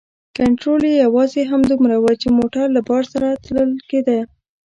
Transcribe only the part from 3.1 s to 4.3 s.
سره تلل کیده.